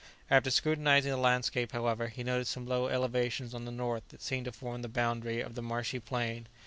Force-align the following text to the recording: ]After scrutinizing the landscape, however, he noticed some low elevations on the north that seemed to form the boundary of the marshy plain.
]After 0.31 0.49
scrutinizing 0.49 1.11
the 1.11 1.17
landscape, 1.17 1.73
however, 1.73 2.07
he 2.07 2.23
noticed 2.23 2.49
some 2.51 2.65
low 2.65 2.87
elevations 2.87 3.53
on 3.53 3.65
the 3.65 3.71
north 3.71 4.01
that 4.07 4.23
seemed 4.23 4.45
to 4.45 4.51
form 4.51 4.81
the 4.81 4.89
boundary 4.89 5.41
of 5.41 5.53
the 5.53 5.61
marshy 5.61 5.99
plain. 5.99 6.47